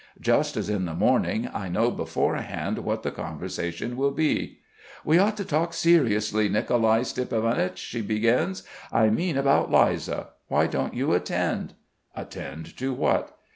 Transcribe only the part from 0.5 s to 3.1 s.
as in the morning, I know beforehand what